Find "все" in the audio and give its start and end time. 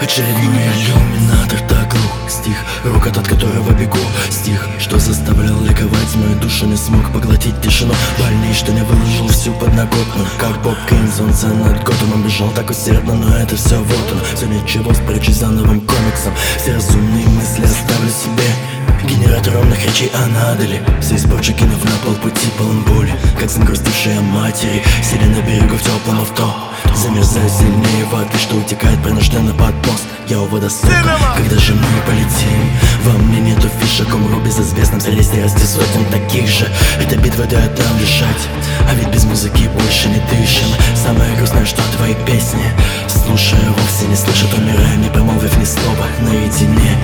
13.56-13.76, 14.36-14.46, 16.58-16.74, 21.00-21.16